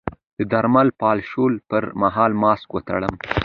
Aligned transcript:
د 0.37 0.39
درمل 0.51 0.87
پاشلو 1.01 1.57
پر 1.69 1.83
مهال 2.01 2.31
ماسک 2.41 2.69
وتړم؟ 2.73 3.15